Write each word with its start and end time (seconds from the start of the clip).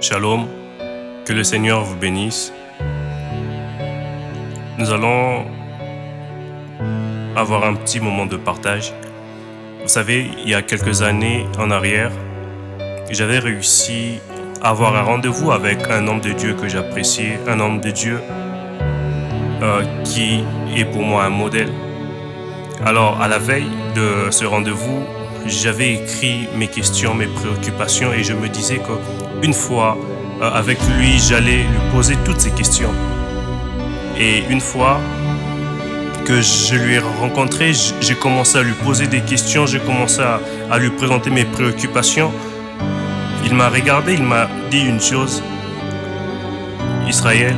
Shalom, 0.00 0.46
que 1.26 1.34
le 1.34 1.44
Seigneur 1.44 1.84
vous 1.84 1.94
bénisse. 1.94 2.54
Nous 4.78 4.90
allons 4.90 5.44
avoir 7.36 7.64
un 7.64 7.74
petit 7.74 8.00
moment 8.00 8.24
de 8.24 8.38
partage. 8.38 8.94
Vous 9.82 9.88
savez, 9.88 10.30
il 10.42 10.48
y 10.48 10.54
a 10.54 10.62
quelques 10.62 11.02
années 11.02 11.44
en 11.58 11.70
arrière, 11.70 12.12
j'avais 13.10 13.38
réussi 13.40 14.20
à 14.62 14.70
avoir 14.70 14.96
un 14.96 15.02
rendez-vous 15.02 15.52
avec 15.52 15.78
un 15.90 16.08
homme 16.08 16.20
de 16.20 16.32
Dieu 16.32 16.54
que 16.54 16.66
j'appréciais, 16.66 17.38
un 17.46 17.60
homme 17.60 17.82
de 17.82 17.90
Dieu 17.90 18.20
euh, 19.62 19.84
qui 20.04 20.44
est 20.74 20.86
pour 20.86 21.02
moi 21.02 21.24
un 21.24 21.30
modèle. 21.30 21.72
Alors, 22.86 23.20
à 23.20 23.28
la 23.28 23.38
veille 23.38 23.70
de 23.94 24.30
ce 24.30 24.46
rendez-vous, 24.46 25.04
j'avais 25.46 25.94
écrit 25.94 26.48
mes 26.56 26.68
questions, 26.68 27.14
mes 27.14 27.26
préoccupations 27.26 28.12
et 28.12 28.22
je 28.22 28.32
me 28.32 28.48
disais 28.48 28.78
que 28.78 29.44
une 29.44 29.54
fois 29.54 29.96
euh, 30.40 30.50
avec 30.50 30.78
lui, 30.96 31.18
j'allais 31.18 31.58
lui 31.58 31.90
poser 31.92 32.16
toutes 32.24 32.40
ces 32.40 32.50
questions. 32.50 32.92
Et 34.18 34.44
une 34.50 34.60
fois 34.60 35.00
que 36.24 36.40
je 36.40 36.74
lui 36.74 36.94
ai 36.94 36.98
rencontré, 36.98 37.72
j'ai 38.00 38.14
commencé 38.14 38.58
à 38.58 38.62
lui 38.62 38.74
poser 38.84 39.06
des 39.06 39.20
questions, 39.20 39.66
j'ai 39.66 39.80
commencé 39.80 40.20
à, 40.20 40.40
à 40.70 40.78
lui 40.78 40.90
présenter 40.90 41.30
mes 41.30 41.44
préoccupations. 41.44 42.32
Il 43.44 43.54
m'a 43.54 43.68
regardé, 43.68 44.14
il 44.14 44.22
m'a 44.22 44.48
dit 44.70 44.82
une 44.82 45.00
chose. 45.00 45.42
Israël, 47.08 47.56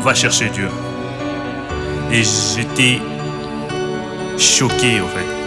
va 0.00 0.14
chercher 0.14 0.48
Dieu. 0.48 0.68
Et 2.10 2.22
j'étais 2.22 2.98
choqué 4.38 5.00
en 5.00 5.08
fait. 5.08 5.39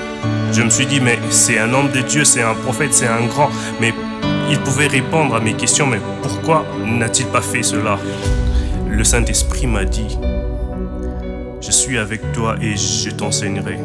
Je 0.51 0.61
me 0.61 0.69
suis 0.69 0.85
dit, 0.85 0.99
mais 0.99 1.17
c'est 1.29 1.57
un 1.59 1.73
homme 1.73 1.91
de 1.91 2.01
Dieu, 2.01 2.23
c'est 2.23 2.41
un 2.41 2.53
prophète, 2.53 2.93
c'est 2.93 3.07
un 3.07 3.25
grand. 3.25 3.49
Mais 3.81 3.93
il 4.49 4.59
pouvait 4.59 4.87
répondre 4.87 5.35
à 5.35 5.39
mes 5.39 5.53
questions, 5.53 5.87
mais 5.87 5.99
pourquoi 6.21 6.65
n'a-t-il 6.85 7.27
pas 7.27 7.41
fait 7.41 7.63
cela? 7.63 7.97
Le 8.89 9.03
Saint-Esprit 9.03 9.67
m'a 9.67 9.85
dit, 9.85 10.17
je 11.61 11.71
suis 11.71 11.97
avec 11.97 12.31
toi 12.33 12.55
et 12.61 12.75
je 12.75 13.09
t'enseignerai. 13.09 13.79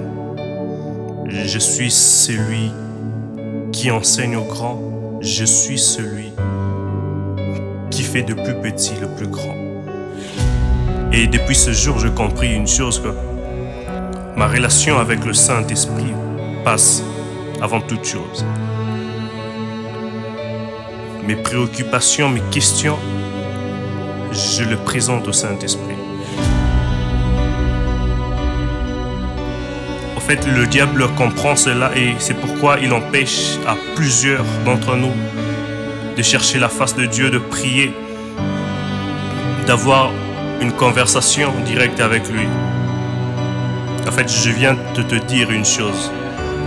Je 1.26 1.58
suis 1.58 1.90
celui 1.90 2.72
qui 3.72 3.90
enseigne 3.90 4.36
au 4.36 4.44
grand. 4.44 4.80
Je 5.20 5.44
suis 5.44 5.78
celui 5.78 6.32
qui 7.90 8.02
fait 8.02 8.22
de 8.22 8.34
plus 8.34 8.54
petit 8.62 8.94
le 9.00 9.08
plus 9.08 9.28
grand. 9.28 9.54
Et 11.12 11.26
depuis 11.26 11.56
ce 11.56 11.72
jour, 11.72 11.98
je 11.98 12.08
compris 12.08 12.54
une 12.54 12.68
chose 12.68 13.02
ma 14.36 14.46
relation 14.46 14.98
avec 14.98 15.24
le 15.24 15.32
Saint-Esprit 15.32 16.12
passe 16.64 17.02
avant 17.60 17.80
toute 17.80 18.04
chose. 18.04 18.44
Mes 21.26 21.36
préoccupations, 21.36 22.28
mes 22.28 22.42
questions, 22.50 22.98
je 24.32 24.64
le 24.64 24.76
présente 24.76 25.28
au 25.28 25.32
Saint-Esprit. 25.32 25.96
En 30.16 30.20
fait, 30.20 30.46
le 30.46 30.66
diable 30.66 31.08
comprend 31.16 31.56
cela 31.56 31.90
et 31.96 32.14
c'est 32.18 32.34
pourquoi 32.34 32.78
il 32.80 32.92
empêche 32.92 33.58
à 33.66 33.76
plusieurs 33.94 34.44
d'entre 34.64 34.94
nous 34.94 35.12
de 36.16 36.22
chercher 36.22 36.58
la 36.58 36.68
face 36.68 36.96
de 36.96 37.06
Dieu, 37.06 37.30
de 37.30 37.38
prier, 37.38 37.94
d'avoir 39.66 40.10
une 40.60 40.72
conversation 40.72 41.52
directe 41.64 42.00
avec 42.00 42.28
lui. 42.28 42.46
En 44.06 44.10
fait, 44.10 44.28
je 44.28 44.50
viens 44.50 44.76
de 44.94 45.02
te 45.02 45.14
dire 45.14 45.50
une 45.50 45.64
chose. 45.64 46.10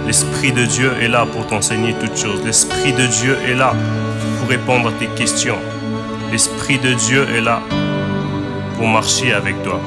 L'Esprit 0.06 0.52
de 0.52 0.66
Dieu 0.66 0.92
est 1.02 1.08
là 1.08 1.26
pour 1.26 1.48
t'enseigner 1.48 1.94
toutes 1.94 2.18
choses. 2.18 2.44
L'Esprit 2.44 2.94
de 2.94 3.06
Dieu 3.06 3.38
est 3.48 3.54
là 3.54 3.74
pour 4.40 4.50
répondre 4.50 4.90
à 4.90 4.92
tes 4.94 5.08
questions. 5.08 5.60
L'Esprit 6.32 6.80
de 6.80 6.94
Dieu 6.94 7.28
est 7.36 7.42
là 7.42 7.62
pour 8.78 8.88
marcher 8.88 9.34
avec 9.34 9.62
toi 9.64 9.80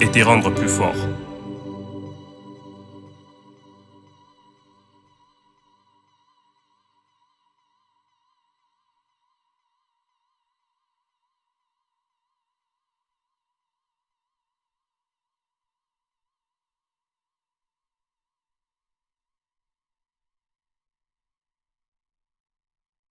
et 0.00 0.08
te 0.08 0.20
rendre 0.20 0.50
plus 0.50 0.68
fort. 0.68 0.94